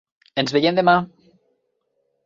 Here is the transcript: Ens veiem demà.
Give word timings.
Ens 0.43 0.53
veiem 0.55 0.79
demà. 0.81 0.97